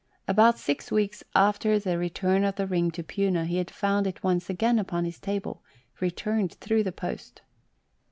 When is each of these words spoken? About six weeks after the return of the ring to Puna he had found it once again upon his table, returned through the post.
About 0.27 0.57
six 0.57 0.91
weeks 0.91 1.23
after 1.35 1.77
the 1.77 1.95
return 1.95 2.43
of 2.43 2.55
the 2.55 2.65
ring 2.65 2.89
to 2.89 3.03
Puna 3.03 3.45
he 3.45 3.57
had 3.57 3.69
found 3.69 4.07
it 4.07 4.23
once 4.23 4.49
again 4.49 4.79
upon 4.79 5.05
his 5.05 5.19
table, 5.19 5.61
returned 5.99 6.53
through 6.55 6.81
the 6.83 6.91
post. 6.91 7.43